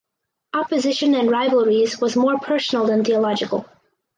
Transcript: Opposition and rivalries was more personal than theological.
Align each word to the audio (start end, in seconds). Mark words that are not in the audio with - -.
Opposition 0.55 1.13
and 1.13 1.29
rivalries 1.29 2.01
was 2.01 2.15
more 2.15 2.39
personal 2.39 2.87
than 2.87 3.03
theological. 3.03 3.67